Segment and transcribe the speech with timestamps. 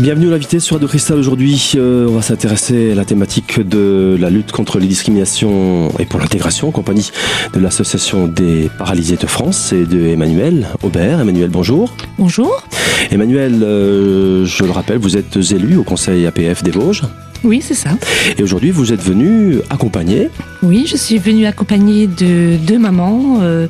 [0.00, 1.72] Bienvenue à l'invité sur Radio Cristal aujourd'hui.
[1.74, 6.18] Euh, on va s'intéresser à la thématique de la lutte contre les discriminations et pour
[6.20, 7.10] l'intégration en compagnie
[7.52, 11.20] de l'Association des paralysés de France et de Emmanuel Aubert.
[11.20, 11.94] Emmanuel, bonjour.
[12.16, 12.66] Bonjour.
[13.10, 17.02] Emmanuel, euh, je le rappelle, vous êtes élu au Conseil APF des Vosges.
[17.44, 17.90] Oui, c'est ça.
[18.38, 20.30] Et aujourd'hui, vous êtes venu accompagner
[20.62, 23.68] Oui, je suis venue accompagner de deux mamans euh,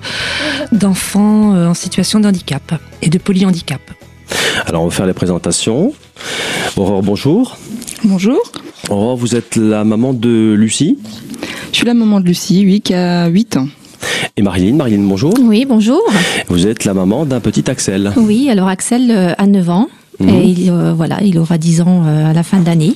[0.70, 3.80] d'enfants en situation de handicap et de polyhandicap.
[4.66, 5.92] Alors, on va faire les présentations.
[6.76, 7.56] Aurore, bonjour.
[8.04, 8.38] Bonjour.
[8.88, 10.98] Aurore, vous êtes la maman de Lucie
[11.72, 13.68] Je suis la maman de Lucie, oui, qui a 8 ans.
[14.36, 15.34] Et Marilyn, Marilyn, bonjour.
[15.42, 16.00] Oui, bonjour.
[16.48, 18.12] Vous êtes la maman d'un petit Axel.
[18.16, 19.88] Oui, alors Axel euh, a 9 ans.
[20.18, 20.28] Mhm.
[20.28, 22.94] Et il, euh, voilà, il aura 10 ans euh, à la fin de l'année.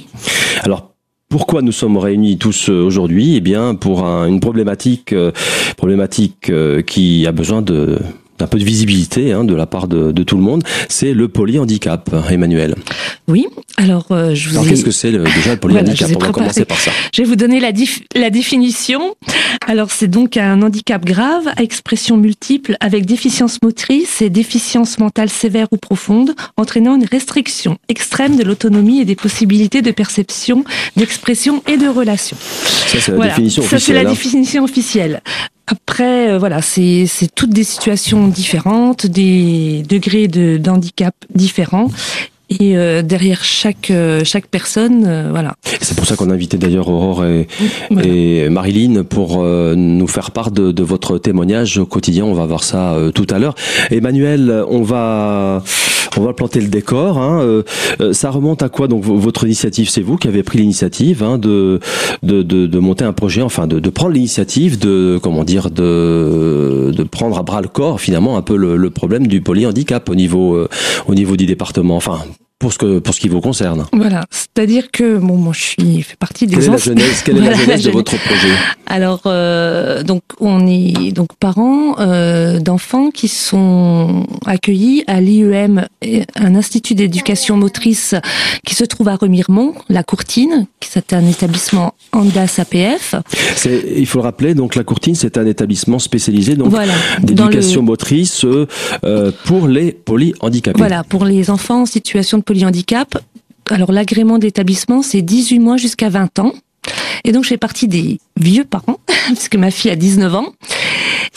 [0.63, 0.91] Alors,
[1.29, 3.37] pourquoi nous sommes réunis tous aujourd'hui?
[3.37, 5.33] Eh bien, pour un- une problématique, euh,
[5.77, 7.99] problématique euh, qui a besoin de
[8.39, 11.29] d'un peu de visibilité hein, de la part de, de tout le monde, c'est le
[11.29, 12.75] polyhandicap, Emmanuel.
[13.29, 13.47] Oui,
[13.77, 16.19] alors euh, je vous Alors ai- qu'est-ce que c'est déjà le Voilà, polyhandicap ai On
[16.19, 16.91] va commencer par ça.
[17.15, 19.15] Je vais vous donner la, dif- la définition.
[19.67, 25.31] Alors, c'est donc un handicap grave à expression multiple avec déficience motrice et déficience mentale
[25.31, 30.65] sévère ou profonde, entraînant une restriction extrême de l'autonomie et des possibilités de perception,
[30.97, 32.37] d'expression et de relation.
[32.41, 34.03] Ça, c'est la Voilà, définition ça c'est officielle.
[34.03, 34.13] la hein.
[34.13, 35.23] définition officielle.
[35.67, 41.89] Après, euh, voilà, c'est toutes des situations différentes, des degrés de d'handicap différents.
[42.61, 45.55] Et euh, derrière chaque euh, chaque personne, euh, voilà.
[45.81, 47.47] C'est pour ça qu'on a invité d'ailleurs Aurore et,
[47.91, 48.07] Voilà.
[48.09, 52.25] et Marilyn pour euh, nous faire part de, de votre témoignage au quotidien.
[52.25, 53.55] On va voir ça euh, tout à l'heure.
[53.91, 55.63] Emmanuel, on va
[56.17, 57.19] on va planter le décor.
[57.19, 57.41] Hein.
[57.43, 59.89] Euh, ça remonte à quoi donc votre initiative?
[59.91, 61.81] C'est vous qui avez pris l'initiative hein, de,
[62.23, 66.93] de, de de monter un projet, enfin de, de prendre l'initiative de comment dire de
[66.95, 70.15] de prendre à bras le corps finalement un peu le, le problème du polyhandicap au
[70.15, 70.69] niveau euh,
[71.09, 71.97] au niveau du département.
[71.97, 72.19] Enfin
[72.59, 73.85] pour ce que pour ce qui vous concerne.
[73.93, 77.41] Voilà, c'est-à-dire que bon, moi je suis fait partie des Quelle est la quelle est
[77.41, 78.49] la genèse de votre projet
[78.87, 86.23] Alors euh, donc on est donc parents euh, d'enfants qui sont accueillis à l'IEM, et
[86.37, 88.15] un institut d'éducation motrice
[88.65, 93.17] qui se trouve à Remiremont, la Courtine, qui c'est un établissement Andas APF.
[93.97, 96.93] Il faut le rappeler, donc la Courtine, c'est un établissement spécialisé donc voilà.
[97.21, 100.79] D'éducation le- motrice euh, pour les polyhandicapés.
[100.79, 103.19] Voilà, pour les enfants en situation de polyhandicap.
[103.71, 106.53] Alors l'agrément de l'établissement, c'est 18 mois jusqu'à 20 ans.
[107.25, 110.53] Et donc je fais partie des vieux parents, puisque ma fille a 19 ans.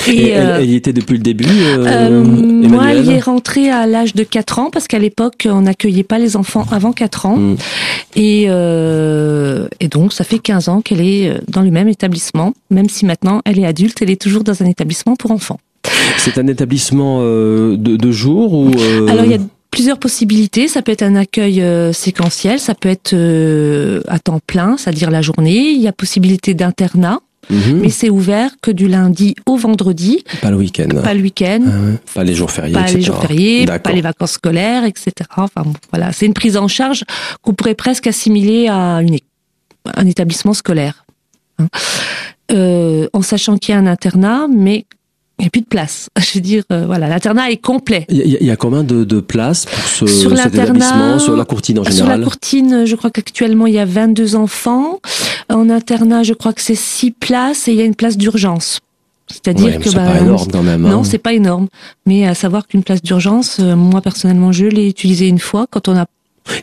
[0.07, 3.11] Et, Et, elle, euh, elle y était depuis le début, euh, Euh, moi, elle y
[3.11, 6.65] est rentrée à l'âge de 4 ans parce qu'à l'époque, on n'accueillait pas les enfants
[6.71, 7.37] avant 4 ans.
[7.37, 7.55] Mm.
[8.15, 13.05] Et, et donc, ça fait 15 ans qu'elle est dans le même établissement, même si
[13.05, 15.59] maintenant elle est adulte, elle est toujours dans un établissement pour enfants.
[16.17, 18.71] C'est un établissement de, de jour ou
[19.07, 19.39] Alors, il y a
[19.77, 20.67] plusieurs possibilités.
[20.67, 25.11] Ça peut être un accueil euh, séquentiel, ça peut être euh, à temps plein, c'est-à-dire
[25.11, 25.69] la journée.
[25.69, 27.19] Il y a possibilité d'internat,
[27.51, 31.63] mhm, mais c'est ouvert que du lundi au vendredi, pas le week-end, pas le week-end.
[31.67, 35.11] Ah ouais, pas les jours fériés, pas les jours fériés, pas les vacances scolaires, etc.
[35.37, 37.03] Enfin bon, voilà, c'est une prise en charge
[37.43, 39.19] qu'on pourrait presque assimiler à une,
[39.93, 41.05] un établissement scolaire,
[41.59, 41.67] hein.
[42.49, 44.85] Euh, en sachant qu'il y a un internat, mais
[45.39, 46.09] il n'y a plus de place.
[46.17, 48.05] Je veux dire, euh, voilà, l'internat est complet.
[48.09, 51.45] Il y, y a combien de, de places pour ce, Sur cet établissement, sur la
[51.45, 54.99] Courtine en Sur général la courtine, je crois qu'actuellement il y a 22 enfants.
[55.49, 58.79] En internat, je crois que c'est 6 places et il y a une place d'urgence.
[59.27, 60.81] C'est-à-dire Ouais, que c'est bah, pas énorme quand même.
[60.81, 61.03] Non, hein.
[61.03, 61.67] c'est pas énorme.
[62.05, 65.87] Mais à savoir qu'une place d'urgence, euh, moi personnellement, je l'ai utilisée une fois quand
[65.87, 66.05] on a.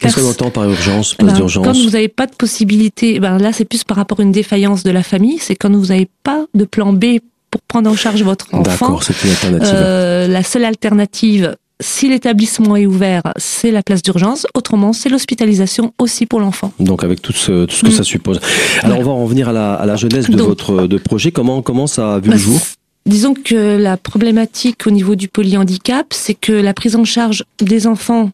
[0.01, 3.37] Qu'est-ce qu'on entend par urgence, Ben, place d'urgence Quand vous n'avez pas de possibilité, ben
[3.37, 6.09] là c'est plus par rapport à une défaillance de la famille, c'est quand vous n'avez
[6.23, 7.19] pas de plan B
[7.55, 8.63] pour prendre en charge votre enfant.
[8.63, 9.71] D'accord, c'est une alternative.
[9.73, 14.45] Euh, la seule alternative, si l'établissement est ouvert, c'est la place d'urgence.
[14.57, 16.73] Autrement, c'est l'hospitalisation aussi pour l'enfant.
[16.81, 17.93] Donc avec tout ce, tout ce que Mm.
[17.93, 18.41] ça suppose.
[18.83, 21.31] Alors on va en revenir à la, à la genèse de Donc- votre de projet.
[21.31, 22.59] Comment comment ça a vu Bah, le jour?
[22.59, 22.75] c-
[23.07, 27.87] Disons que la problématique au niveau du polyhandicap, c'est que la prise en charge des
[27.87, 28.31] enfants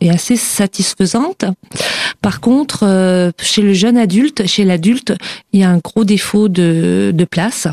[0.00, 1.44] est assez satisfaisante.
[2.22, 5.14] Par contre, euh, chez le jeune adulte, chez l'adulte,
[5.52, 7.68] il y a un gros défaut de, de place.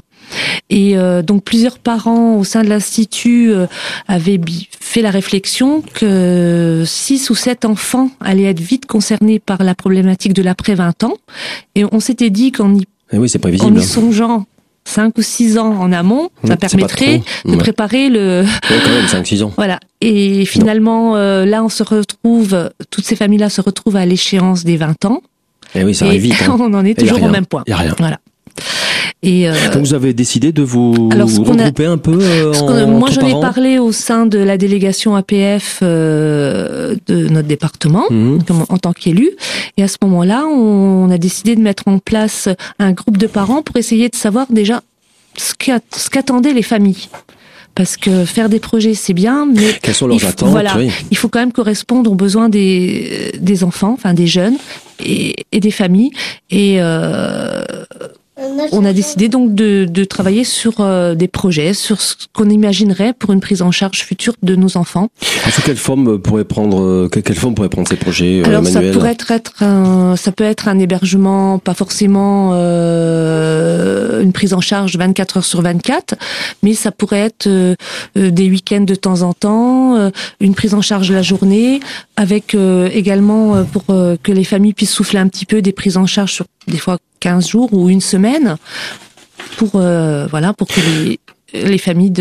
[0.69, 3.67] Et euh, donc plusieurs parents au sein de l'institut euh,
[4.07, 4.39] avaient
[4.79, 10.33] fait la réflexion que six ou sept enfants allaient être vite concernés par la problématique
[10.33, 11.13] de l'après 20 ans.
[11.75, 12.83] Et on s'était dit qu'en y
[13.13, 13.31] Eh oui,
[13.61, 14.45] en y songeant
[14.87, 17.57] 5 ou 6 ans en amont, Mmh, ça pas permettrait de Ouais.
[17.57, 18.43] préparer le...
[18.43, 19.51] Ouais, quand même, 5-6 ans.
[19.57, 19.79] Voilà.
[20.01, 24.77] Et finalement, euh, là, on se retrouve, toutes ces familles-là se retrouvent à l'échéance des
[24.77, 25.21] 20 ans.
[25.75, 26.35] Eh oui, ça et arrive vite.
[26.47, 26.55] hein.
[26.59, 27.63] on en est Et toujours au même point.
[27.67, 27.95] Y a rien.
[27.99, 28.19] Voilà.
[29.27, 32.87] Et euh, Donc vous avez décidé de vous Alors, a- regrouper un peu euh, en,
[32.87, 38.39] moi, j'en ai parlé au sein de la délégation APF euh, de notre département, Mhm.
[38.69, 39.31] en tant qu'élu.
[39.75, 42.47] Et à ce moment-là, on a décidé de mettre en place
[42.79, 44.81] un groupe de parents pour essayer de savoir déjà
[45.35, 47.09] ce qu'a- ce qu'attendaient les familles.
[47.75, 50.73] Parce que faire des projets, c'est bien, mais Quelles sont il leurs faut- attentes voilà.
[50.77, 50.89] oui.
[51.11, 54.55] il faut quand même correspondre aux besoins des, des enfants, enfin des jeunes
[55.05, 56.09] et, et des familles.
[56.49, 57.56] Et euh,
[58.71, 63.13] on a décidé donc de, de travailler sur euh, des projets, sur ce qu'on imaginerait
[63.13, 65.09] pour une prise en charge future de nos enfants.
[65.51, 68.65] Sous quelle forme pourrait prendre euh, que- quelle forme pourrait prendre ces projets, euh, Alors
[68.65, 74.53] ça pourrait être, être un, ça peut être un hébergement, pas forcément euh, une prise
[74.53, 76.15] en charge 24 heures sur 24,
[76.63, 77.75] mais ça pourrait être euh,
[78.17, 80.09] euh, des week-ends de temps en temps, euh,
[80.39, 81.79] une prise en charge la journée,
[82.15, 85.71] avec euh, également euh, pour euh, que les familles puissent souffler un petit peu des
[85.71, 88.57] prises en charge sur des fois 15 jours ou une semaine,
[89.57, 91.19] pour euh, voilà pour que les
[91.53, 92.11] les familles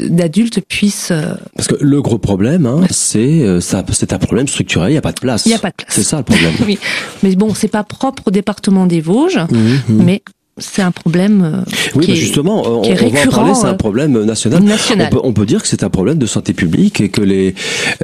[0.00, 1.10] d'adultes puissent.
[1.10, 4.90] euh, Parce que le gros problème, hein, c'est euh, c'est un problème structurel.
[4.90, 5.46] Il n'y a pas de place.
[5.46, 5.88] Il y a pas de place.
[5.90, 6.52] C'est ça le problème.
[6.66, 6.78] oui,
[7.22, 9.40] mais bon, c'est pas propre au département des Vosges.
[9.50, 10.04] Mhm, mhm.
[10.04, 10.22] mais
[10.58, 13.28] c'est un problème euh, Oui, qui bah est justement, on, qui est on va en
[13.30, 13.54] parler.
[13.54, 14.62] C'est un euh, problème national.
[14.62, 15.08] national.
[15.12, 17.54] On peut, on peut dire que c'est un problème de santé publique et que les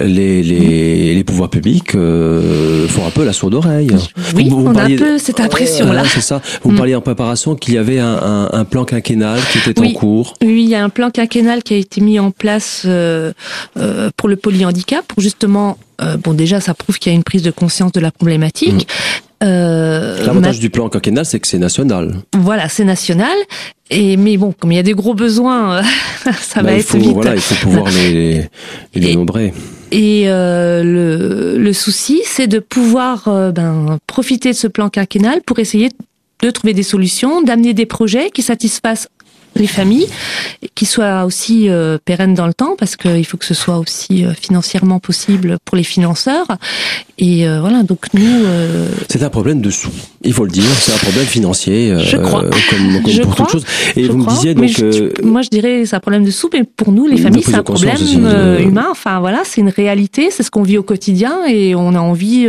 [0.00, 3.90] les les, les pouvoirs publics euh, font un peu la sourde oreille.
[4.34, 6.02] Oui, Vous- vous on a un parliez- peu cette impression-là.
[6.02, 6.42] Ouais, c'est ça.
[6.64, 6.76] Vous Mm.
[6.76, 9.90] parliez en préparation qu'il y avait un, un, un plan quinquennal qui était Oui.
[9.94, 10.34] en cours.
[10.42, 13.32] Oui, il y a un plan quinquennal qui a été mis en place euh,
[13.76, 17.22] euh, pour le polyhandicap, pour justement, euh, bon déjà ça prouve qu'il y a une
[17.24, 18.88] prise de conscience de la problématique.
[19.42, 22.14] Euh, L'avantage du plan quinquennal, c'est que c'est national.
[22.38, 23.32] Voilà, c'est national.
[23.90, 25.82] Et mais bon, comme il y a des gros besoins,
[26.40, 27.12] ça Là, va il être faut, vite.
[27.12, 28.48] Voilà, il faut pouvoir les, les,
[28.94, 29.52] Et- dénombrer.
[29.92, 35.40] Et euh, le, le souci, c'est de pouvoir euh, ben, profiter de ce plan quinquennal
[35.44, 35.88] pour essayer
[36.42, 39.08] de trouver des solutions, d'amener des projets qui satisfassent
[39.56, 40.06] les familles,
[40.74, 44.24] qui soient aussi euh, pérennes dans le temps, parce qu'il faut que ce soit aussi
[44.24, 46.46] euh, financièrement possible pour les financeurs.
[47.18, 49.90] Et euh, voilà, donc nous, euh, C'est un problème de sous.
[50.22, 50.64] Il faut le dire.
[50.80, 51.94] C'est un problème financier.
[51.98, 52.42] Je crois.
[52.70, 53.46] Comme, comme Je pour crois.
[53.46, 53.64] toute chose.
[53.96, 54.68] Et je vous crois, me disiez donc.
[54.68, 57.54] je- moi je dirais c'est un problème de soupe, mais pour nous les familles c'est
[57.54, 58.86] un problème de- humain.
[58.90, 62.48] Enfin voilà, c'est une réalité, c'est ce qu'on vit au quotidien et on a envie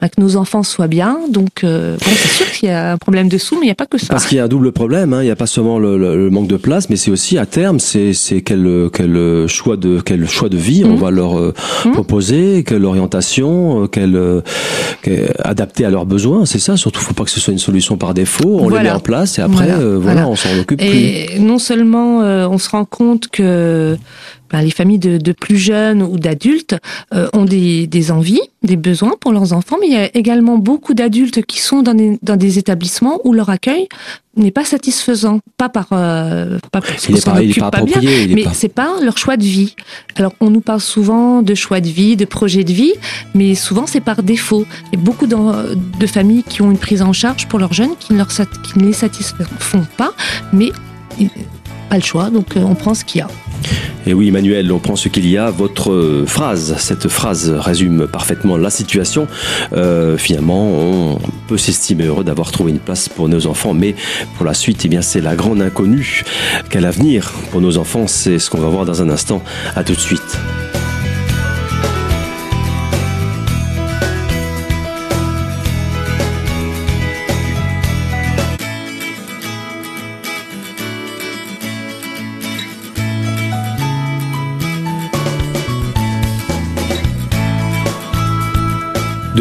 [0.00, 1.18] bah, que nos enfants soient bien.
[1.28, 3.76] Donc bon, c'est sûr qu'il y a un problème de sous, mais il n'y a
[3.76, 4.08] pas que ça.
[4.10, 5.22] Parce qu'il y a un double problème, hein.
[5.22, 7.46] il n'y a pas seulement le, le- le manque de place, mais c'est aussi à
[7.46, 8.12] terme, c'est
[8.44, 10.96] quel quel choix de quel choix de vie on Mhm.
[10.96, 11.54] va leur euh,
[11.84, 11.92] Mhm.
[11.92, 14.40] proposer, quelle orientation, euh, quelle, euh,
[15.02, 16.76] quelle- adaptée à leurs besoins, c'est ça.
[16.76, 18.58] Surtout, faut pas que ce soit une solution par défaut.
[18.60, 19.78] On les met en place et après, Voilà.
[19.80, 20.28] euh, voilà, Voilà.
[20.28, 20.86] on s'en occupe plus.
[20.88, 23.96] Et non seulement euh, on se rend compte que
[24.52, 26.76] ben, les familles de, de plus jeunes ou d'adultes
[27.14, 30.58] euh, ont des, des envies, des besoins pour leurs enfants, mais il y a également
[30.58, 33.88] beaucoup d'adultes qui sont dans des, dans des établissements où leur accueil
[34.36, 38.00] n'est pas satisfaisant, pas par euh, pas parce qu'on s'en occupe pas pas bien,
[38.34, 39.74] mais pas- c'est pas leur choix de vie.
[40.16, 42.92] Alors on nous parle souvent de choix de vie, de projet de vie,
[43.34, 44.64] mais souvent c'est par défaut.
[44.92, 47.94] Il y a beaucoup de familles qui ont une prise en charge pour leurs jeunes
[47.98, 50.12] qui ne, leur sat- qui ne les satisfont pas,
[50.52, 50.70] mais
[51.92, 53.28] pas le choix, donc euh, on prend ce qu'il y a.
[54.06, 55.50] Et oui, Emmanuel, on prend ce qu'il y a.
[55.50, 59.28] Votre euh, phrase, cette phrase résume parfaitement la situation.
[59.74, 61.18] Euh, finalement, on
[61.48, 63.94] peut s'estimer heureux d'avoir trouvé une place pour nos enfants, mais
[64.38, 66.24] pour la suite, eh bien, c'est la grande inconnue.
[66.70, 69.42] Quel avenir pour nos enfants C'est ce qu'on va voir dans un instant.
[69.76, 70.38] À tout de suite.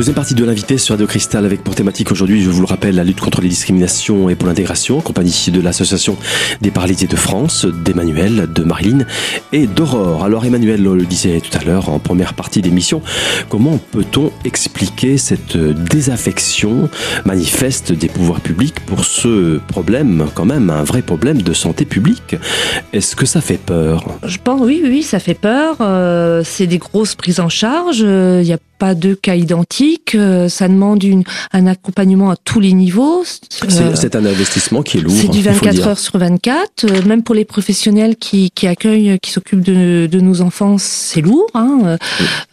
[0.01, 2.95] Deuxième partie de l'invité sur Radio Cristal avec pour thématique aujourd'hui, je vous le rappelle,
[2.95, 6.17] la lutte contre les discriminations et pour l'intégration en compagnie de l'association
[6.59, 9.05] des paralysés de France, d'Emmanuel, de Marilyn
[9.53, 10.23] et d'Aurore.
[10.23, 13.03] Alors Emmanuel le disait tout à l'heure en première partie d'émission,
[13.47, 16.89] comment peut-on expliquer cette désaffection
[17.23, 22.37] manifeste des pouvoirs publics pour ce problème, quand même un vrai problème de santé publique?
[22.91, 24.17] Est-ce que ça fait peur?
[24.25, 25.75] Je pense, oui, oui, ça fait peur.
[25.81, 28.01] euh, c'est des grosses prises en charge.
[28.01, 30.15] euh, Il pas de cas identiques.
[30.15, 31.23] euh, ça demande une,
[31.53, 33.23] un accompagnement à tous les niveaux.
[33.23, 35.13] C'est euh, un investissement qui est lourd.
[35.15, 35.87] C'est du il faut le 24 dire.
[35.87, 36.85] heures sur 24.
[36.85, 41.21] euh, même pour les professionnels qui, qui accueillent, qui s'occupent de, de nos enfants, c'est
[41.21, 41.45] lourd.
[41.53, 41.97] Hein.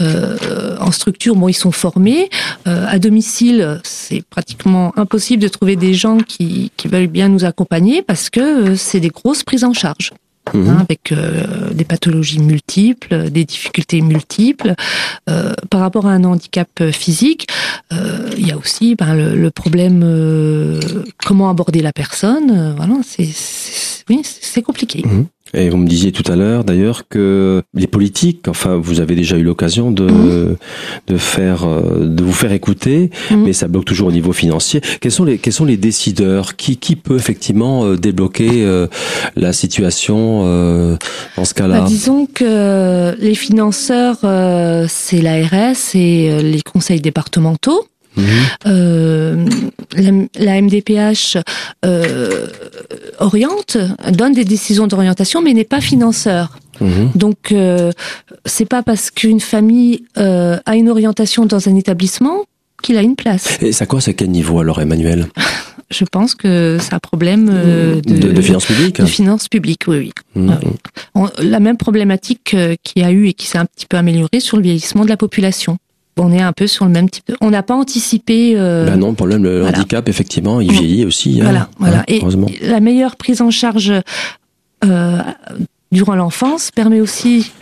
[0.03, 2.29] Euh, en structure, bon, ils sont formés.
[2.67, 7.47] Euh, à domicile, c'est pratiquement impossible de trouver des gens qui, qui veulent bien nous
[7.47, 10.13] accompagner parce que c'est des grosses prises en charge.
[10.55, 10.69] Mhm.
[10.69, 14.75] hein, avec euh, des pathologies multiples, des difficultés multiples.
[15.29, 17.49] Euh, par rapport à un handicap euh, physique,
[17.93, 20.81] euh, il y a aussi ben, le, le problème euh,
[21.25, 22.75] comment aborder la personne.
[22.77, 23.29] voilà, c'est
[24.09, 25.05] oui, c'est compliqué.
[25.55, 29.37] Et vous me disiez tout à l'heure d'ailleurs que les politiques, enfin vous avez déjà
[29.37, 30.57] eu l'occasion de
[31.07, 33.45] de faire euh, de vous faire écouter, Mhm.
[33.45, 34.81] mais ça bloque toujours au niveau financier.
[35.01, 36.57] Quels sont les quels sont les décideurs?
[36.57, 38.87] Qui qui peut effectivement euh, débloquer euh,
[39.37, 40.19] la situation
[41.37, 44.19] dans ce Bah, cas-là disons que les financeurs,
[44.89, 47.87] c'est l'ARS et les conseils départementaux.
[48.67, 49.47] Euh,
[49.97, 51.39] la, la MDPH
[51.85, 52.47] euh,
[53.19, 53.77] oriente,
[54.13, 56.59] donne des décisions d'orientation, mais n'est pas financeur.
[56.81, 57.11] Mhm.
[57.15, 57.91] Donc, euh,
[58.45, 62.45] c'est pas parce qu'une famille euh, a une orientation dans un établissement
[62.83, 63.59] qu'il a une place.
[63.61, 65.27] Et ça quoi à quel niveau alors Emmanuel?
[65.91, 69.97] Je pense que c'est un problème de, de, de finances publiques de finances publiques, oui,
[69.99, 70.13] oui.
[70.37, 70.51] Mhm.
[70.51, 70.61] Ah.
[71.15, 74.39] On- la même problématique qu'il y a eu et qui s'est un petit peu améliorée
[74.41, 75.79] sur le vieillissement de la population.
[76.19, 77.25] On est un peu sur le même type.
[77.29, 78.55] de- On n'a pas anticipé.
[78.57, 79.79] euh, Ben non, le problème, le voilà.
[79.79, 81.41] handicap, effectivement, il vieillit aussi.
[81.41, 81.45] hein.
[81.79, 82.01] Voilà.
[82.01, 82.21] Hein, Et
[82.63, 83.93] la meilleure prise en charge
[84.85, 85.19] euh,
[85.93, 87.53] durant l'enfance permet aussi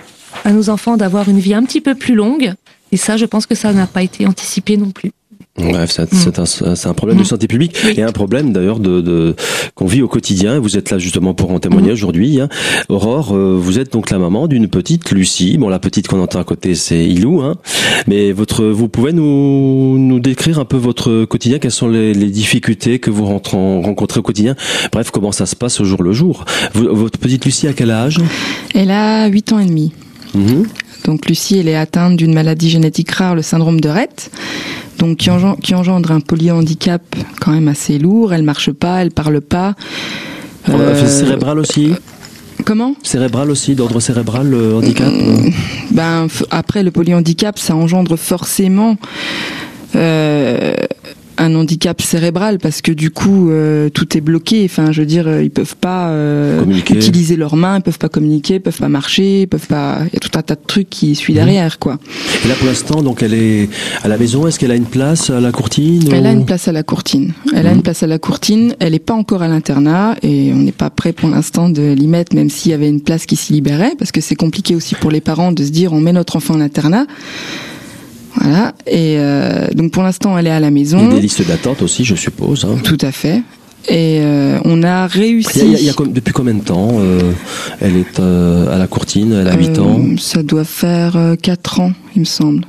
[0.44, 2.52] à nos enfants d'avoir une vie un petit peu plus longue.
[2.92, 5.12] Et ça, je pense que ça n'a pas été anticipé non plus.
[5.58, 7.26] Bref, c'est c'est un, un problème de Mm.
[7.26, 9.34] santé publique et un problème d'ailleurs de, de
[9.74, 10.58] qu'on vit au quotidien.
[10.58, 11.92] Vous êtes là justement pour en témoigner Mm.
[11.94, 12.40] aujourd'hui.
[12.40, 12.48] Hein.
[12.88, 15.56] Aurore, euh, vous êtes donc la maman d'une petite Lucie.
[15.58, 17.40] Bon, la petite qu'on entend à côté, c'est Ilou.
[17.40, 17.56] Hein.
[18.06, 21.58] Mais votre, vous pouvez nous nous décrire un peu votre quotidien?
[21.58, 24.56] Quelles sont les, les difficultés que vous rentrez- rencontrez au quotidien?
[24.92, 26.44] Bref, comment ça se passe au jour le jour?
[26.74, 28.18] Vous- Votre petite Lucie, à quel âge?
[28.74, 29.92] Elle a 8 ans et demi.
[30.34, 30.66] Mhm.
[31.06, 34.30] Donc Lucie, elle est atteinte d'une maladie génétique rare, le syndrome de Rett,
[34.98, 37.02] donc qui engendre, qui engendre un polyhandicap
[37.40, 38.34] quand même assez lourd.
[38.34, 39.74] Elle marche pas, elle parle pas.
[40.68, 41.92] Euh, Cérébral aussi
[42.64, 42.94] comment?
[43.04, 45.50] Cérébral aussi, d'ordre cérébral, le handicap Mm,
[45.92, 48.96] Ben f- après le polyhandicap, ça engendre forcément
[49.94, 50.74] euh,
[51.38, 54.62] un handicap cérébral parce que du coup euh, tout est bloqué.
[54.64, 58.08] Enfin, je veux dire, euh, ils peuvent pas euh, utiliser leurs mains, ils peuvent pas
[58.08, 59.98] communiquer, ils peuvent pas marcher, ils peuvent pas.
[60.06, 61.44] Il y a tout un tas de trucs qui suivent Mhm.
[61.44, 61.98] derrière, quoi.
[62.44, 63.68] Et là, pour l'instant, donc, elle est
[64.02, 64.46] à la maison.
[64.46, 66.82] Est-ce qu'elle a une place à la courtine Elle ou- a une place à la
[66.82, 67.32] courtine.
[67.54, 67.76] Elle a Mhm.
[67.76, 68.74] une place à la courtine.
[68.80, 72.06] Elle n'est pas encore à l'internat et on n'est pas prêt pour l'instant de l'y
[72.06, 74.94] mettre, même s'il y avait une place qui s'y libérait, parce que c'est compliqué aussi
[74.94, 77.06] pour les parents de se dire on met notre enfant en internat.
[78.40, 78.74] Voilà.
[78.86, 81.08] Et euh, donc pour l'instant, elle est à la Il y a maison.
[81.08, 82.64] des listes d'attente aussi, je suppose.
[82.64, 82.76] hein.
[82.84, 83.42] Tout à fait.
[83.88, 85.60] Et euh, on a réussi.
[85.62, 87.20] il y a- il y a com- depuis combien de temps euh,
[87.80, 90.00] elle est à la courtine Elle a 8 Euh, ans?
[90.18, 92.64] Ça doit faire euh, 4 ans, il me semble.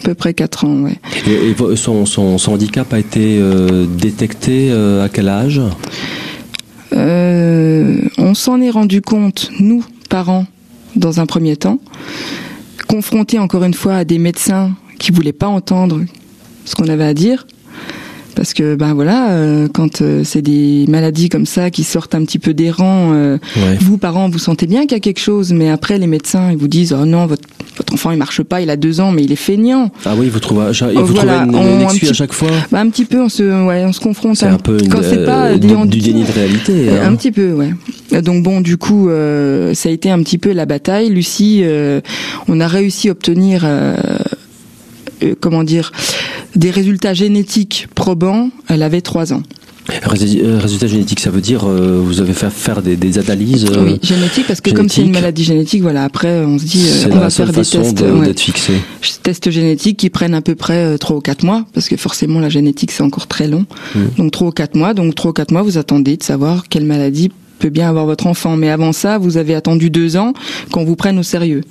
[0.00, 0.96] À peu près 4 ans, ouais.
[1.28, 3.40] Et, et son, son, son handicap a été
[4.00, 5.60] détecté à quel âge?
[8.18, 10.46] On s'en est rendu compte, nous, parents,
[10.96, 11.78] dans un premier temps,
[12.88, 14.72] confrontés encore une fois à des médecins
[15.02, 16.00] qui voulaient pas entendre
[16.64, 17.46] ce qu'on avait à dire.
[18.34, 22.24] Parce que ben voilà, euh, quand euh, c'est des maladies comme ça qui sortent un
[22.24, 23.76] petit peu des rangs, euh, Ouais.
[23.78, 26.56] vous parents vous sentez bien qu'il y a quelque chose, mais après les médecins ils
[26.56, 27.42] vous disent oh non votre
[27.76, 29.90] votre enfant il marche pas, il a deux ans mais il est feignant.
[30.06, 32.48] Ah oui, vous trouvez, Oh, vous voilà, trouvez une, une un excuse à chaque fois
[32.70, 35.02] Bah, un petit peu on se ouais on se confronte C'est un peu une, quand
[35.02, 36.88] c'est pas du, du déni de réalité.
[36.88, 37.08] Hein.
[37.12, 37.74] Un petit peu, ouais.
[38.22, 39.08] Donc bon, du coup,
[39.74, 41.10] ça a été un petit peu la bataille.
[41.10, 41.64] Lucie,
[42.48, 43.66] on a réussi à obtenir,
[45.22, 45.92] euh, comment dire,
[46.56, 48.50] des résultats génétiques probants.
[48.68, 49.42] Elle avait trois ans.
[50.04, 53.64] Rési- euh, Résultat génétique, ça veut dire euh, vous avez fait faire des, des analyses.
[53.64, 56.04] euh, oui, génétique, parce que comme c'est une maladie génétique, voilà.
[56.04, 58.32] Après, on se dit, euh, on va faire des tests, de- ouais.
[58.36, 58.74] fixé.
[59.24, 62.38] tests génétiques qui prennent à peu près euh, trois ou quatre mois, parce que forcément
[62.38, 63.66] la génétique c'est encore très long.
[63.96, 64.00] Mm.
[64.18, 64.94] Donc trois ou quatre mois.
[64.94, 68.28] Donc trois ou quatre mois, vous attendez de savoir quelle maladie peut bien avoir votre
[68.28, 68.56] enfant.
[68.56, 70.32] Mais avant ça, vous avez attendu deux ans
[70.70, 71.62] qu'on vous prenne au sérieux.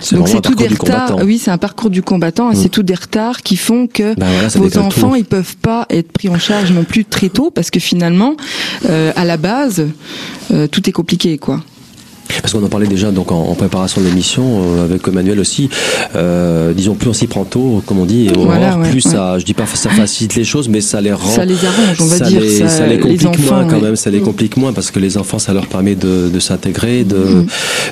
[0.00, 1.16] C'est Donc c'est tout des retards.
[1.24, 2.60] Oui, c'est un parcours du combattant et Mm.
[2.62, 5.16] c'est tout des retards qui font que Ben voilà, vos enfants tout.
[5.16, 8.36] ils peuvent pas être pris en charge non plus très tôt parce que finalement
[8.88, 9.86] euh, à la base
[10.52, 11.62] euh, tout est compliqué quoi.
[12.42, 15.68] Parce qu'on en parlait déjà donc en, en préparation de l'émission euh, avec Emmanuel aussi.
[16.14, 19.10] Euh, disons plus on s'y prend tôt, comme on dit, et Voilà, ouais, plus ouais.
[19.12, 21.28] ça, je dis pas ça facilite les choses, mais ça les rend.
[21.28, 22.40] Ça les arrange, on va ça dire.
[22.40, 24.98] les, ça, ça les complique enfants, moins quand même, ça les complique moins parce que
[24.98, 27.44] les enfants, ça leur permet de, de s'intégrer, de,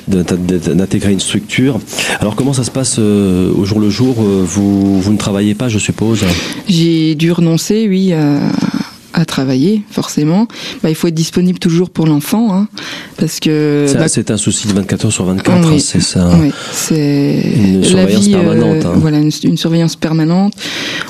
[0.07, 0.23] de-
[0.73, 1.79] d'intégrer une structure.
[2.19, 5.55] Alors comment ça se passe euh, au jour le jour euh, vous, vous ne travaillez
[5.55, 6.19] pas, je suppose?
[6.67, 8.13] J'ai dû renoncer, oui,
[9.13, 10.47] à, travailler, forcément.
[10.83, 12.67] Bah, il faut être disponible toujours pour l'enfant, hein,
[13.17, 15.75] parce que bah, C'est un souci de 24 heures sur 24, Oui.
[15.75, 16.29] hein, c'est ça.
[16.39, 18.93] Oui, c'est Une la surveillance vie, euh, permanente, hein.
[18.97, 20.53] Voilà, une, une surveillance permanente.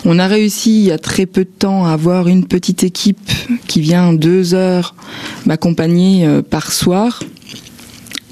[0.06, 3.30] On a réussi il y a très peu de temps à avoir une petite équipe
[3.68, 4.96] qui vient deux heures
[5.46, 7.22] m'accompagner euh, par soir.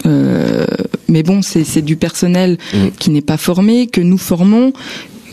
[0.05, 0.65] Euh,
[1.07, 2.77] mais bon, c'est c'est du personnel Mm.
[2.99, 4.71] qui n'est pas formé, que nous formons.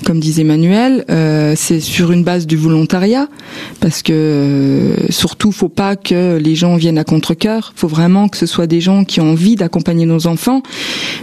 [0.05, 3.29] Comme disait Manuel, euh, c'est sur une base du volontariat,
[3.81, 7.73] parce que euh, surtout, faut pas que les gens viennent à contre-cœur.
[7.77, 10.63] Faut vraiment que ce soit des gens qui ont envie d'accompagner nos enfants.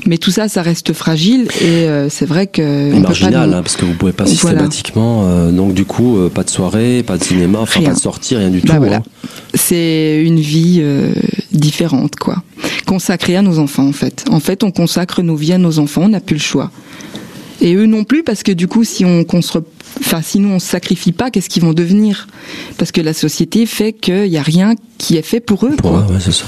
[0.05, 3.49] Mais tout ça, ça reste fragile, et euh, c'est vrai que on peut pas marginal,
[3.49, 4.35] nous- hein, parce que vous pouvez pas Voilà.
[4.37, 5.23] systématiquement.
[5.25, 8.35] euh, donc du coup, euh, pas de soirée, pas de cinéma, enfin pas de sortie,
[8.35, 8.79] rien du Bah tout.
[8.79, 8.97] voilà.
[8.97, 9.03] hein.
[9.55, 11.11] c'est une vie euh,
[11.51, 12.43] différente, quoi.
[12.85, 14.23] Consacrée à nos enfants, en fait.
[14.31, 16.71] En fait, on consacre nos vies à nos enfants, on n'a plus le choix.
[17.61, 19.25] Et eux non plus, parce que du coup, si on
[19.99, 22.27] enfin, sinon on se sacrifie pas, qu'est-ce qu'ils vont devenir?
[22.77, 25.75] Parce que la société fait qu'il n'y a rien qui est fait pour eux.
[25.77, 26.45] Pour eux, ouais, c'est ça.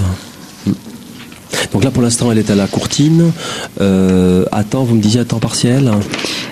[1.74, 3.32] Donc là, pour l'instant, elle est à la courtine.
[3.82, 5.91] Euh, à temps, vous me disiez à temps partiel?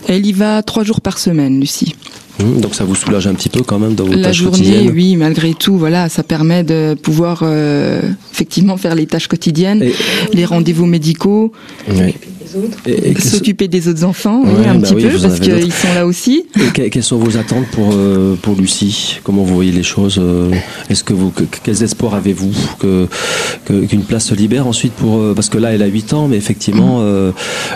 [0.07, 1.95] Elle y va trois jours par semaine, Lucie.
[2.41, 4.57] Hum, Donc ça vous soulage un petit peu quand même dans vos La tâches journée,
[4.59, 4.91] quotidiennes?
[4.93, 8.01] oui, malgré tout, voilà, ça permet de pouvoir euh,
[8.33, 9.93] effectivement faire les tâches quotidiennes, Et-
[10.33, 11.51] les rendez-vous médicaux,
[11.89, 12.13] Oui.
[12.85, 15.71] Et, et quelles, s'occuper des autres enfants, oui, un bah petit oui, peu, parce qu'ils
[15.73, 16.45] sont là aussi.
[16.55, 19.19] et que- quelles sont vos attentes pour euh, pour Lucie?
[19.23, 20.51] Comment vous voyez les choses euh,
[20.89, 23.07] Est-ce que vous que- quels espoirs avez-vous que
[23.65, 26.27] que- qu'une place se libère ensuite pour euh, parce que là elle a 8 ans
[26.27, 26.39] mais Mm.
[26.39, 27.31] effectivement euh,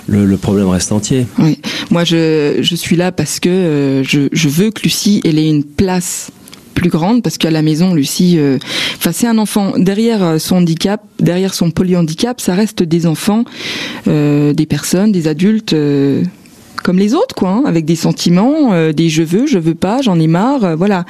[0.08, 1.26] le, le problème reste entier.
[1.40, 1.60] Oui,
[1.92, 5.50] moi je, je suis là parce que euh, je, je veux que Lucie elle ait
[5.50, 6.30] une place
[6.74, 8.58] plus grande parce qu'à la maison Lucie euh,
[8.98, 13.44] enfin c'est un enfant derrière euh, son handicap derrière son polyhandicap ça reste des enfants
[14.08, 15.76] euh, des personnes des adultes
[16.84, 20.02] comme les autres quoi hein, avec des sentiments euh, des je veux je veux pas
[20.02, 21.06] j'en ai marre voilà.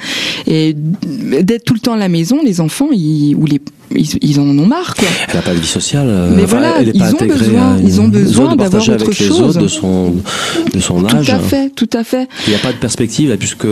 [0.46, 3.60] Et d'être tout le temps à la maison les enfants ils, ou les
[3.94, 6.06] ils, ils en ont marre quoi Elle n'a pas de vie sociale.
[6.08, 8.82] euh, Mais enfin, voilà, elle pas ils ont intégrée besoin- une- ils ont besoin d'avoir
[8.88, 9.40] avec autre les chose.
[9.40, 10.14] autres de son
[10.72, 11.30] de son tout âge.
[11.30, 13.66] à fait tout à fait Il n'y a pas de perspective puisque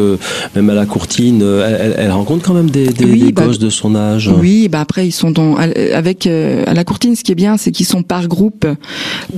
[0.55, 3.59] même à la courtine, euh, elle, rencontre quand même des, des, Oui, des bah, gosses
[3.59, 4.31] de son âge.
[4.39, 7.17] Oui, bah après ils sont dans avec euh, à la courtine.
[7.17, 8.67] Ce qui est bien, c'est qu'ils sont par groupe,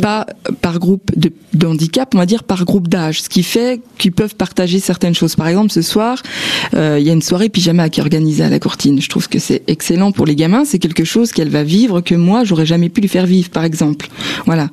[0.00, 0.26] pas
[0.60, 3.22] par groupe de, de handicap, on va dire par groupe d'âge.
[3.22, 5.36] Ce qui fait qu'ils peuvent partager certaines choses.
[5.36, 6.22] Par exemple, ce soir,
[6.74, 9.00] euh, il y a une soirée pyjama qui est organisée à la courtine.
[9.00, 10.63] Je trouve que c'est excellent pour les gamins.
[10.64, 13.64] C'est quelque chose qu'elle va vivre que moi j'aurais jamais pu lui faire vivre, par
[13.64, 14.08] exemple.
[14.46, 14.68] Voilà.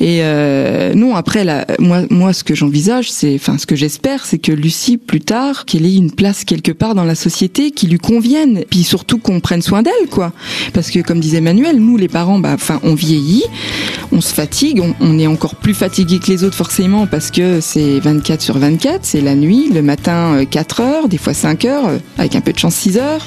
[0.00, 4.24] Et euh, non, après, là, moi, moi, ce que j'envisage, c'est, enfin, ce que j'espère,
[4.24, 7.86] c'est que Lucie, plus tard, qu'elle ait une place quelque part dans la société qui
[7.86, 10.32] lui convienne, puis surtout qu'on prenne soin d'elle, quoi.
[10.72, 13.44] Parce que, comme disait Manuel, nous, les parents, bah, enfin, on vieillit,
[14.12, 17.60] on se fatigue, on, on est encore plus fatigué que les autres, forcément, parce que
[17.60, 21.64] c'est 24 sur 24, c'est la nuit, le matin, euh, 4 heures, des fois 5
[21.64, 23.26] heures, euh, avec un peu de chance 6 heures.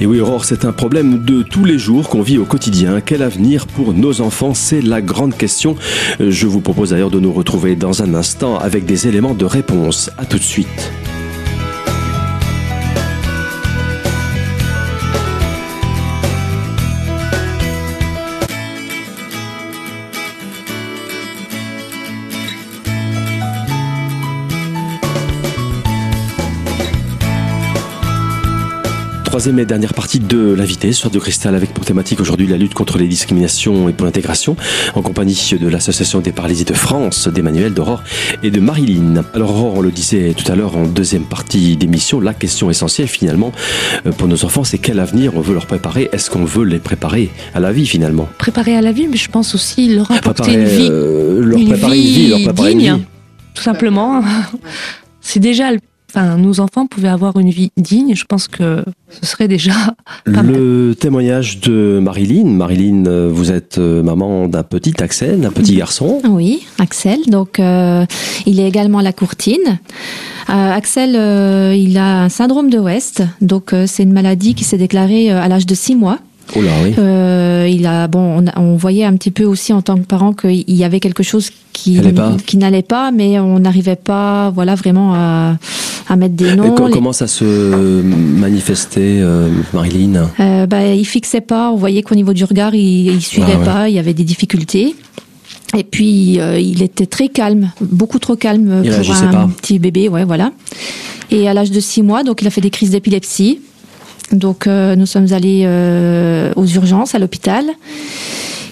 [0.00, 3.00] Et oui, Aurore, c'est un problème de tous les jours qu'on vit au quotidien.
[3.00, 4.54] Quel avenir pour nos enfants?
[4.54, 5.76] C'est la grande question.
[6.20, 10.10] Je vous propose d'ailleurs de nous retrouver dans un instant avec des éléments de réponse.
[10.18, 10.92] À tout de suite.
[29.30, 32.74] Troisième et dernière partie de l'invité sur Radio Cristal avec pour thématique aujourd'hui la lutte
[32.74, 34.56] contre les discriminations et pour l'intégration
[34.96, 38.02] en compagnie de l'Association des paralysies de France, d'Emmanuel, d'Aurore
[38.42, 39.22] et de Marilyn.
[39.32, 43.06] Alors Aurore, on le disait tout à l'heure en deuxième partie d'émission, la question essentielle
[43.06, 43.52] finalement
[44.04, 46.08] euh, pour nos enfants c'est quel avenir on veut leur préparer?
[46.12, 48.28] Est-ce qu'on veut les préparer à la vie finalement?
[48.36, 51.58] Préparer à la vie, mais je pense aussi leur apporter Préparer, une vie, euh, leur
[51.60, 53.02] une préparer une vie, leur préparer digne, une vie.
[53.54, 54.24] tout simplement.
[55.20, 55.78] C'est déjà, le-
[56.10, 58.14] enfin, nos enfants pouvaient avoir une vie digne.
[58.14, 59.72] Je pense que ce serait déjà
[60.24, 60.54] pas mal.
[60.54, 62.44] Le témoignage de Marilyn.
[62.44, 66.20] Marilyn, euh, vous êtes euh, maman d'un petit Axel, d'un petit garçon.
[66.28, 67.20] Oui, Axel.
[67.26, 68.04] Donc, euh,
[68.46, 69.78] il est également à la courtine.
[70.48, 73.22] Euh, Axel, euh, il a un syndrome de West.
[73.40, 76.18] Donc, c'est une maladie qui s'est déclarée à l'âge de 6 mois.
[76.56, 76.94] Oh là oui.
[76.98, 80.64] Euh, il a bon, on, voyait un petit peu aussi en tant que parent qu'il
[80.68, 82.00] y avait quelque chose qui
[82.46, 85.56] qui n'allait pas, mais on n'arrivait pas, voilà, vraiment à,
[86.08, 86.74] à mettre des Et noms.
[86.74, 90.28] co- Les- comment ça se manifestait, euh, Marilyn?
[90.40, 91.70] Euh, bah, il fixait pas.
[91.70, 93.64] On voyait qu'au niveau du regard, il, il suivait Ah ouais.
[93.64, 93.88] pas.
[93.88, 94.94] Il y avait des difficultés.
[95.76, 99.48] Et puis, euh, il était très calme, beaucoup trop calme Il pour un pas.
[99.62, 100.50] petit bébé, ouais, voilà.
[101.30, 103.60] Et à l'âge de six mois, donc, il a fait des crises d'épilepsie.
[104.32, 107.64] Donc, euh, nous sommes allés euh, aux urgences à l'hôpital.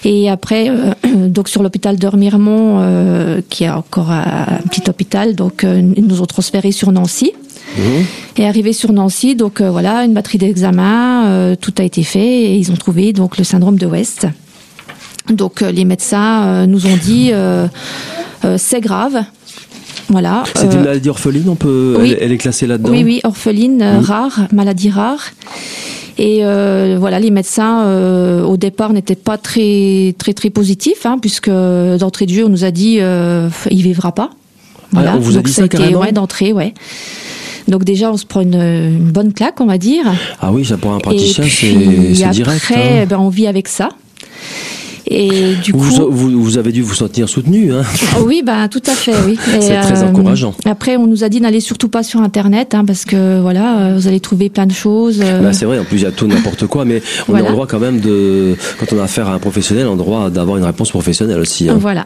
[0.03, 0.93] Et après, euh,
[1.27, 6.05] donc sur l'hôpital de Remiremont, euh, qui est encore un petit hôpital, donc euh, ils
[6.05, 7.33] nous ont transférés sur Nancy.
[7.77, 8.05] Mhm.
[8.37, 12.19] Et arrivé sur Nancy, donc euh, voilà, une batterie d'examens, euh, tout a été fait
[12.19, 14.27] et ils ont trouvé donc le syndrome de West.
[15.29, 17.67] Donc euh, les médecins euh, nous ont dit euh,
[18.45, 19.23] euh, c'est grave,
[20.09, 20.43] voilà.
[20.55, 22.11] C'est Euh, une maladie orpheline, on peut, oui.
[22.11, 24.03] elle, elle est classée là-dedans oui, oui, orpheline, euh, Mhm.
[24.05, 25.21] rare, maladie rare.
[26.17, 31.17] Et euh, voilà, les médecins euh, au départ n'étaient pas très très très positifs, hein,
[31.21, 34.29] puisque d'entrée de jeu on nous a dit euh, il vivra pas.
[34.95, 36.73] Ah, on vous a dit ça, ouais, d'entrée, ouais.
[37.67, 40.03] Donc déjà, on se prend une, une bonne claque, on va dire.
[40.41, 42.71] Ah oui, ça pour un praticien, c'est c'est après, direct.
[42.75, 43.05] hein.
[43.07, 43.89] ben, on vit avec ça.
[45.11, 47.73] Et du coup, Vous, avez dû vous sentir soutenu.
[47.73, 47.81] Hein.
[48.19, 49.37] Oh oui, ben tout à fait, oui.
[49.59, 50.53] C'est très encourageant.
[50.65, 53.95] Après, on nous a dit n'allez surtout pas sur Internet, hein, parce que voilà, euh,
[53.95, 55.19] vous allez trouver plein de choses.
[55.23, 57.45] euh, Bah, c'est vrai, en plus il y a tout n'importe quoi, mais on Voilà.
[57.45, 60.29] est en droit quand même de, quand on a affaire à un professionnel, en droit
[60.29, 61.69] d'avoir une réponse professionnelle aussi.
[61.69, 61.77] hein.
[61.79, 62.05] Voilà.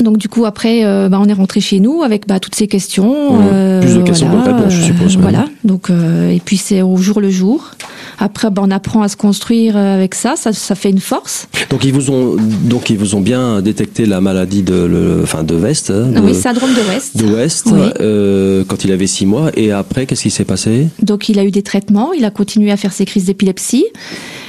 [0.00, 2.66] Donc du coup après, euh, bah, on est rentré chez nous avec bah, toutes ces
[2.66, 3.34] questions.
[3.34, 3.44] Mmh.
[3.52, 5.22] euh, Plus de questions que de réponses, je suppose, même.
[5.22, 5.46] Voilà.
[5.64, 7.70] Donc euh, et puis c'est au jour le jour.
[8.18, 10.34] Après, bah, on apprend à se construire euh, avec ça.
[10.36, 11.48] Ça, ça fait une force.
[11.70, 15.42] Donc ils vous ont, donc ils vous ont bien détecté la maladie de, le, enfin
[15.44, 17.16] de West, hein, de, oui, syndrome de West.
[17.16, 17.80] de West, Oui.
[18.00, 20.88] euh, quand il avait six mois, et après qu'est-ce qui s'est passé?
[21.02, 23.84] Donc il a eu des traitements, il a continué à faire ses crises d'épilepsie.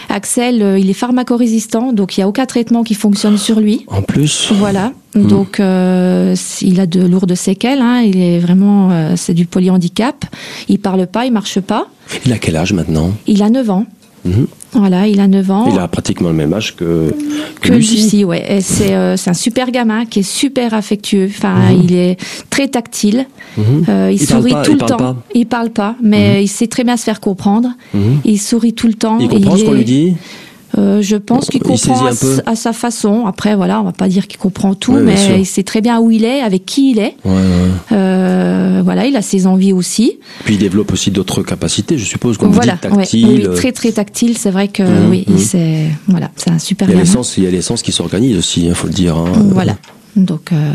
[0.09, 3.85] Axel, euh, il est pharmacorésistant, donc il n'y a aucun traitement qui fonctionne sur lui.
[3.87, 5.27] En plus, Voilà, Mhm.
[5.27, 7.81] donc euh, il a de lourdes séquelles.
[7.81, 8.01] Hein.
[8.01, 10.25] Il est vraiment, euh, c'est du polyhandicap.
[10.69, 11.87] Il parle pas, il marche pas.
[12.25, 13.11] il a quel âge maintenant?
[13.27, 13.85] Il a 9 ans.
[14.27, 14.47] Mhm.
[14.73, 15.69] Voilà, il a 9 ans.
[15.71, 17.13] Il a pratiquement le même âge que,
[17.61, 17.95] que que Lucie.
[17.95, 18.59] Lucie, ouais.
[18.61, 21.29] C'est euh, c'est un super gamin qui est super affectueux.
[21.29, 21.81] Enfin, Mhm.
[21.83, 22.17] il est
[22.49, 23.25] très tactile.
[23.57, 23.85] Mhm.
[23.89, 24.97] Euh, il, Il sourit pas, tout il le temps.
[24.97, 25.15] pas.
[25.33, 27.69] Il parle pas, mais il sait très bien se faire comprendre.
[28.25, 29.17] Il sourit tout le temps.
[29.19, 30.15] Il comprend Et ce qu'on lui dit?
[30.77, 32.05] Euh, je pense qu'il comprend
[32.45, 33.25] à, sa façon.
[33.25, 36.11] Après, voilà, on va pas dire qu'il comprend tout, mais il sait très bien où
[36.11, 37.15] il est, avec qui il est.
[37.25, 37.37] Ouais, ouais.
[37.93, 40.19] Euh, voilà, il a ses envies aussi.
[40.45, 43.27] Puis il développe aussi d'autres capacités, je suppose, comme voilà, vous dites, tactile.
[43.27, 44.37] ouais, oui, très très tactile.
[44.37, 45.35] C'est vrai que Mhm, oui, mhm.
[45.37, 47.05] il sait, voilà, c'est un super il y a gamin.
[47.05, 49.15] l'essence, il y a l'essence qui s'organise aussi, il faut le dire.
[49.17, 49.31] hein.
[49.51, 49.75] Voilà.
[50.15, 50.71] Donc, euh,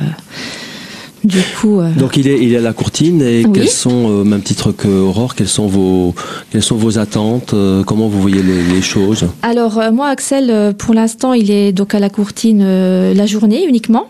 [1.24, 3.52] du coup, euh, Donc il est, il est à la courtine et Oui.
[3.52, 6.14] quels sont, euh, même titre que Aurore, quelles sont vos,
[6.50, 9.26] quelles sont vos attentes, euh, comment vous voyez les, les choses?
[9.42, 13.26] Alors euh, moi, Axel, euh, pour l'instant, il est donc à la courtine euh, la
[13.26, 14.06] journée uniquement.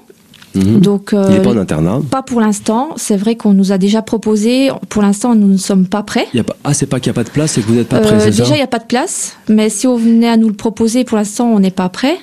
[0.55, 0.81] Mhm.
[0.81, 2.01] Donc, euh, Il n'est pas en internat.
[2.11, 2.91] pas pour l'instant.
[2.97, 4.71] C'est vrai qu'on nous a déjà proposé.
[4.89, 6.27] Pour l'instant, nous ne sommes pas prêts.
[6.35, 7.67] Il y a pas, ah, c'est pas qu'il n'y a pas de place, c'est que
[7.69, 9.37] vous n'êtes pas Euh, prêt, c'est déjà, il n'y a pas de place.
[9.49, 12.17] Mais si on venait à nous le proposer, pour l'instant, on n'est pas prêt.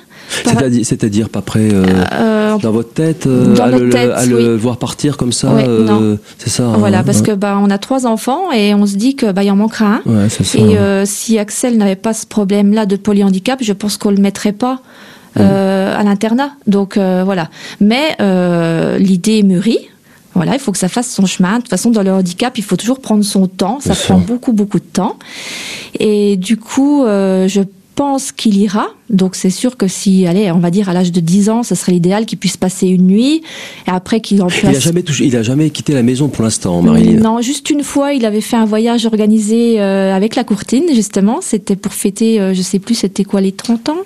[0.43, 4.11] Par- C'est-à-dire, pas prêt euh, Euh, dans votre tête, euh, Dans à, notre le, tête,
[4.13, 6.65] à le voir partir comme ça, Ouais, euh, c'est ça.
[6.77, 7.23] voilà, hein, parce hein.
[7.23, 10.01] que bah, on a trois enfants et on se dit que bah, il en manquera
[10.05, 10.11] un.
[10.23, 10.43] Ouais, ça.
[10.59, 14.51] Et euh, si Axel n'avait pas ce problème-là de polyhandicap, je pense qu'on le mettrait
[14.51, 14.81] pas
[15.37, 16.51] euh, à l'internat.
[16.67, 17.49] Donc euh, voilà.
[17.79, 19.79] Mais euh, l'idée mûrit.
[20.35, 21.55] Voilà, il faut que ça fasse son chemin.
[21.55, 23.79] De toute façon, dans le handicap, il faut toujours prendre son temps.
[23.81, 25.17] Ça prend beaucoup, beaucoup de temps.
[25.99, 27.61] Et du coup, euh, je
[27.99, 28.87] pense qu'il ira.
[29.09, 31.75] Donc c'est sûr que si, allez, on va dire à l'âge de 10 ans, ce
[31.75, 33.41] serait l'idéal qu'il puisse passer une nuit
[33.87, 36.29] et après qu'il en il a place jamais touché, il a jamais quitté la maison
[36.29, 37.19] pour l'instant, Marilyn.
[37.19, 41.39] non, juste une fois, il avait fait un voyage organisé euh, avec la courtine, justement.
[41.41, 43.97] C'était pour fêter, euh, je sais plus, c'était quoi, les 30 ans?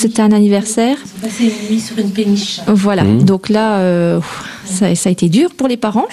[0.00, 0.96] C'était un anniversaire.
[1.20, 2.60] Passé une nuit sur une péniche.
[2.66, 3.04] Voilà.
[3.04, 3.24] Mhm.
[3.24, 4.18] Donc là, euh,
[4.64, 6.06] ça, ça a été dur pour les parents.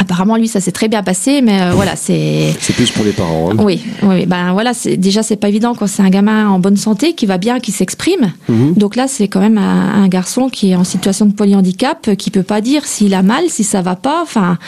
[0.00, 2.54] Apparemment, lui, ça s'est très bien passé, mais euh, voilà, c'est.
[2.60, 3.50] C'est plus pour les parents.
[3.50, 3.56] hein.
[3.58, 6.76] Oui, oui, ben voilà, c'est déjà c'est pas évident quand c'est un gamin en bonne
[6.76, 8.32] santé qui va bien, qui s'exprime.
[8.48, 8.74] Mhm.
[8.74, 12.14] Donc là, c'est quand même un, un garçon qui est en situation de polyhandicap, euh,
[12.14, 14.20] qui peut pas dire s'il a mal, si ça va pas.
[14.22, 14.58] Enfin,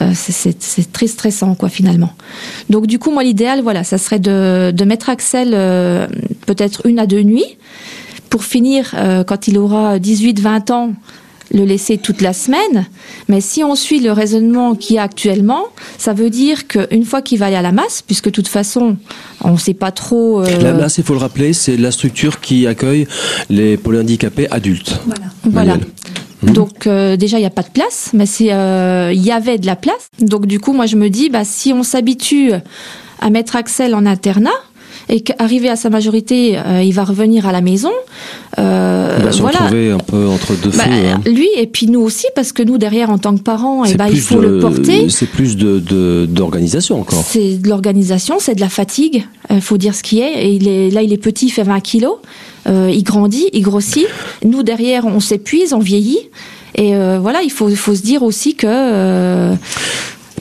[0.00, 2.12] euh, c'est- très stressant, quoi, finalement.
[2.70, 6.06] Donc du coup, moi, l'idéal, voilà, ça serait de, de mettre Axel euh,
[6.46, 7.56] peut-être une à deux nuits
[8.30, 8.94] pour finir
[9.26, 10.92] quand il aura 18-20 ans
[11.52, 12.86] le laisser toute la semaine,
[13.28, 15.64] mais si on suit le raisonnement qu'il y a actuellement,
[15.96, 18.96] ça veut dire qu'une fois qu'il va aller à la masse, puisque de toute façon,
[19.42, 20.42] on ne sait pas trop...
[20.42, 23.06] euh, La masse, il faut le rappeler, c'est la structure qui accueille
[23.48, 25.00] les polyhandicapés adultes.
[25.06, 25.24] Voilà.
[25.44, 25.76] Voilà.
[26.42, 26.52] Mhm.
[26.52, 29.58] Donc euh, déjà il n'y a pas de place, mais c'est euh, il y avait
[29.58, 30.08] de la place.
[30.20, 32.52] Donc du coup moi je me dis bah si on s'habitue
[33.20, 34.50] à mettre Axel en internat
[35.08, 37.90] et qu'arrivé à sa majorité euh, il va revenir à la maison,
[38.58, 39.58] euh, Il va se voilà.
[39.60, 40.90] retrouver un peu entre deux Bah, feux.
[40.90, 41.20] hein.
[41.26, 43.96] lui et puis nous aussi parce que nous derrière en tant que parents et C'est
[43.96, 45.08] ben il faut de- le porter.
[45.08, 45.78] C'est plus de
[46.26, 47.24] d'organisation encore.
[47.26, 49.24] C'est de l'organisation, c'est de la fatigue.
[49.50, 50.44] Il faut dire ce qui est.
[50.46, 52.16] Et il est là, il est petit, il fait 20 kilos.
[52.68, 54.06] Euh, il grandit, il grossit.
[54.44, 56.18] Nous derrière, on s'épuise, on vieillit.
[56.74, 58.66] Et euh, voilà, il faut, se dire aussi que.
[58.68, 59.54] euh,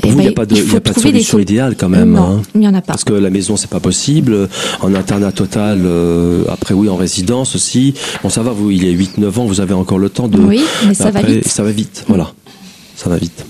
[0.04, 2.12] Il n'y a pas de, il a pas solution sol- idéale quand même.
[2.12, 2.42] Non, hein.
[2.56, 2.94] il n'y en a pas.
[2.94, 4.50] Parce que la maison, c'est pas possible.
[4.82, 7.94] En internat total, euh, après oui, en résidence aussi.
[8.24, 10.40] Bon, ça va, vous, il y a 8-9 ans, vous avez encore le temps de.
[10.40, 11.48] Oui, mais ça va vite.
[11.48, 12.32] Ça va vite, voilà.
[12.96, 13.46] Ça va vite.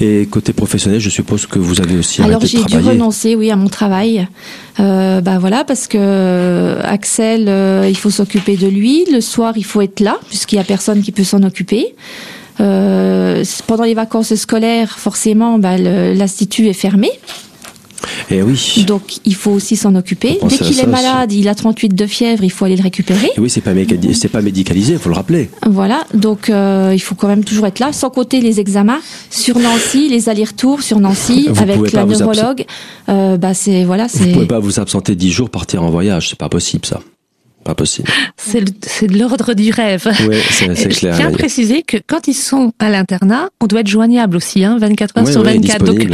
[0.00, 3.56] Et côté professionnel, je suppose que vous avez aussi Alors j'ai dû renoncer, oui, à
[3.56, 4.26] mon travail.
[4.80, 9.04] Euh, bah voilà, parce que euh, Axel, euh, il faut s'occuper de lui.
[9.12, 11.94] Le soir, il faut être là, puisqu'il y a personne qui peut s'en occuper.
[12.60, 17.10] Euh, pendant les vacances scolaires, forcément, bah, l'institut est fermé.
[18.30, 18.84] Et oui.
[18.86, 20.38] Donc il faut aussi s'en occuper.
[20.48, 23.30] Dès qu'il est malade, il a 38 de fièvre, il faut aller le récupérer.
[23.36, 23.72] Et oui, c'est pas,
[24.14, 25.50] c'est pas médicalisé, il faut le rappeler.
[25.66, 29.58] Voilà, donc euh, il faut quand même toujours être là, sans compter les examens sur
[29.58, 32.64] Nancy, les allers-retours sur Nancy Vous avec la neurologue.
[33.08, 36.38] Euh, bah c'est voilà, Vous pouvez pas vous absenter dix jours, partir en voyage, c'est
[36.38, 37.00] pas possible ça.
[37.66, 38.08] Pas possible.
[38.36, 38.62] C'est
[39.08, 40.08] de l'ordre du rêve.
[40.28, 41.16] Oui, c'est c'est Je clair.
[41.16, 44.78] tiens à préciser que quand ils sont à l'internat, on doit être joignable aussi, hein,
[44.78, 45.84] 24 heures Oui, sur oui, 24.
[45.84, 46.06] Donc,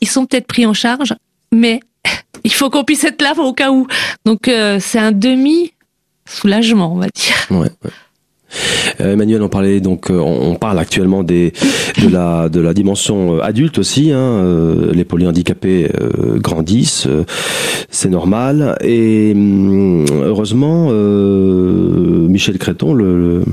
[0.00, 1.12] ils sont peut-être pris en charge,
[1.52, 1.80] mais
[2.44, 3.88] il faut qu'on puisse être là au cas où.
[4.24, 5.72] Donc, euh, c'est un demi
[6.28, 7.34] soulagement, on va dire.
[7.50, 7.90] Ouais, ouais.
[9.00, 11.52] Euh, Emmanuel, on parlait donc, euh, on parle actuellement des
[12.02, 14.12] de la de la dimension euh, adulte aussi.
[14.12, 17.24] Hein, euh, les polyhandicapés euh, grandissent, euh,
[17.90, 18.76] c'est normal.
[18.82, 23.44] Et hum, heureusement, euh, Michel Créton, le, le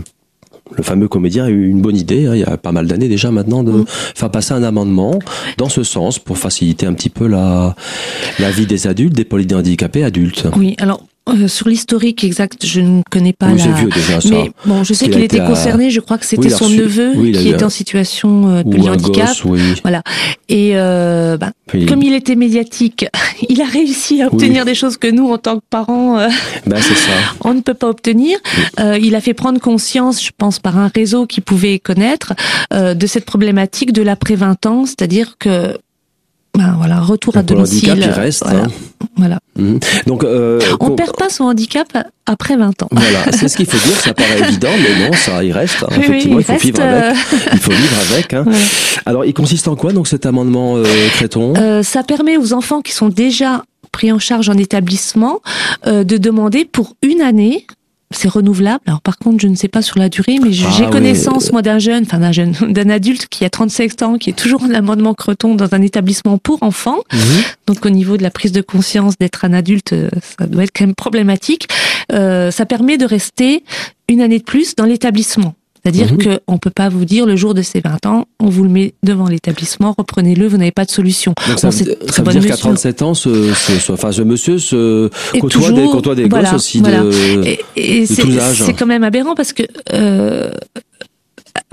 [0.76, 3.08] le fameux comédien a eu une bonne idée, hein, il y a pas mal d'années
[3.08, 3.86] déjà maintenant, de Mm.
[3.88, 5.18] faire passer un amendement
[5.58, 7.74] dans ce sens pour faciliter un petit peu la,
[8.38, 10.46] la vie des adultes, des polyhandicapés adultes.
[10.58, 13.72] Oui, alors, euh, sur l'historique exact, je ne connais pas Oui, la...
[13.74, 14.30] vieux déjà ça.
[14.30, 16.78] Mais bon, je sais qu'il était à- concerné, je crois que c'était Oui, son reçu-
[16.78, 19.60] neveu oui, qui était en situation euh, de Ou gosse, oui.
[19.84, 20.04] Voilà.
[20.50, 21.52] Et euh, bah,
[21.88, 23.06] comme il était médiatique,
[23.50, 26.28] il a réussi à obtenir des choses que nous, en tant que parents, euh,
[26.66, 26.94] Ben, ça.
[27.44, 28.38] on ne peut pas obtenir.
[29.00, 32.34] Il a fait prendre conscience, je pense, par un réseau qui pouvait connaître,
[32.74, 35.78] de cette problématique de l'après 20 ans, c'est-à-dire que,
[36.58, 37.92] ben voilà, retour à Pour le domicile.
[37.92, 38.44] handicap, il reste.
[38.44, 38.64] Voilà.
[38.64, 38.68] hein.
[39.16, 39.40] voilà.
[39.58, 39.80] Mhm.
[40.08, 41.88] Donc, euh, On com- perd pas son handicap
[42.26, 42.88] après 20 ans.
[42.92, 43.98] Voilà, c'est ce qu'il faut dire.
[44.00, 45.84] Ça paraît évident, mais non, ça, il reste.
[45.84, 45.88] hein.
[45.92, 47.16] Oui, Effectivement, il il faut reste, vivre avec.
[47.54, 48.34] Il faut vivre avec.
[48.34, 48.46] Hein.
[49.06, 51.54] Alors, il consiste en quoi donc cet amendement euh, Créton?
[51.58, 55.40] Euh, ça permet aux enfants qui sont déjà pris en charge en établissement
[55.86, 57.66] euh, de demander pour une année.
[58.12, 58.82] C'est renouvelable.
[58.88, 61.52] Alors par contre, je ne sais pas sur la durée, mais j'ai Ah oui, connaissance
[61.52, 64.64] moi d'un jeune, enfin d'un jeune, d'un adulte qui a 37 ans, qui est toujours
[64.64, 67.00] en amendement Creton dans un établissement pour enfants.
[67.12, 67.20] Mhm.
[67.68, 70.72] Donc au niveau de la prise de conscience d'être un adulte, euh, ça doit être
[70.74, 71.68] quand même problématique.
[72.14, 73.64] Euh, ça permet de rester
[74.08, 75.56] une année de plus dans l'établissement.
[75.88, 76.18] C'est-à-dire Mhm.
[76.18, 78.70] que on peut pas vous dire le jour de ses 20 ans, on vous le
[78.70, 81.34] met devant l'établissement, reprenez-le, vous n'avez pas de solution.
[81.48, 82.58] Donc, ça, Bon, c'est veut, très ça veut dire qu'à mesure.
[82.60, 86.56] 37 ans, ce, ce, ce- enfin, ce monsieur se côtoie, des, côtoie des voilà, gosses
[86.60, 87.04] aussi voilà.
[87.04, 87.44] de.
[87.46, 88.64] Et, et de c'est tous âges.
[88.66, 90.52] c'est quand même aberrant parce que, euh,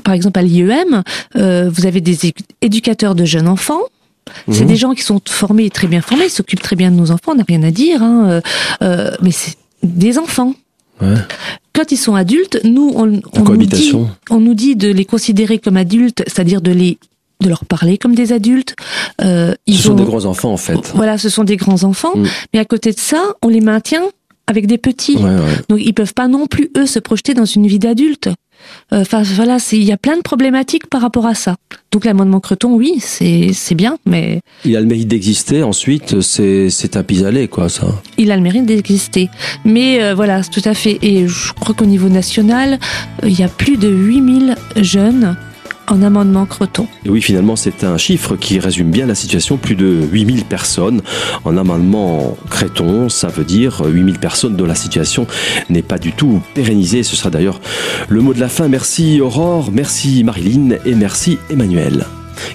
[0.05, 1.03] par exemple, à l'IEM,
[1.35, 2.17] euh, vous avez des
[2.63, 3.81] éducateurs de jeunes enfants.
[4.49, 4.67] C'est Mhm.
[4.69, 7.35] des gens qui sont formés, très bien formés, s'occupent très bien de nos enfants, on
[7.35, 8.41] n'a rien à dire, hein, euh,
[8.83, 10.55] euh, mais c'est des enfants.
[11.05, 11.17] Ouais.
[11.73, 14.11] Quand ils sont adultes, nous, on, on, nous dit, cohabitation.
[14.31, 16.99] on nous dit de les considérer comme adultes, c'est-à-dire de les
[17.41, 18.77] de leur parler comme des adultes.
[19.21, 20.93] Euh, ils Ce sont ont- des gros enfants en fait.
[20.95, 22.27] Voilà, ce sont des grands enfants, Mm.
[22.55, 24.05] mais à côté de ça, on les maintient
[24.47, 25.17] avec des petits.
[25.17, 25.41] Ouais, ouais.
[25.69, 28.29] Donc ils peuvent pas non plus eux se projeter dans une vie d'adulte.
[28.93, 31.57] Euh, Enfin voilà, il y a plein de problématiques par rapport à ça.
[31.93, 35.63] Donc l'amendement Creton, oui, c'est bien, mais Il a le mérite d'exister.
[35.63, 37.87] Ensuite, c'est un pis-aller quoi, ça.
[38.19, 39.29] il a le mérite d'exister.
[39.65, 40.99] Mais euh, voilà, tout à fait.
[41.03, 42.79] Et je crois qu'au niveau national,
[43.23, 45.37] euh, il y a plus de 8000 jeunes
[45.89, 46.87] en amendement Creton.
[47.05, 49.57] Et oui, finalement, c'est un chiffre qui résume bien la situation.
[49.57, 51.03] Plus de 8000 personnes
[51.45, 53.09] en amendement Créton.
[53.09, 55.27] Ça veut dire 8000 personnes dont la situation
[55.71, 57.03] n'est pas du tout pérennisée.
[57.03, 57.61] Ce sera d'ailleurs
[58.09, 58.69] le mot de la fin.
[58.69, 62.05] Merci Aurore, merci Marilyn et merci Emmanuel.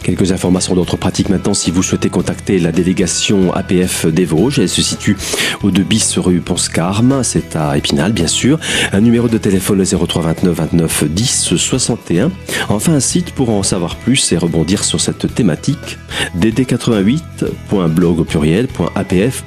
[0.03, 4.59] Quelques informations d'autres pratiques maintenant si vous souhaitez contacter la délégation APF des Vosges.
[4.59, 5.17] Elle se situe
[5.63, 8.59] au 2 bis rue Ponscarme, c'est à Épinal bien sûr.
[8.91, 12.31] Un numéro de téléphone le 03 29 29 10 61.
[12.69, 15.97] Enfin un site pour en savoir plus et rebondir sur cette thématique
[16.37, 18.25] dd88.blog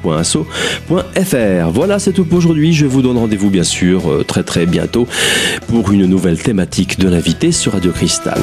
[0.05, 1.71] au.
[1.73, 2.73] Voilà, c'est tout pour aujourd'hui.
[2.73, 5.07] Je vous donne rendez-vous bien sûr euh, très très bientôt
[5.69, 8.41] pour une nouvelle thématique de l'invité sur Radio Cristal.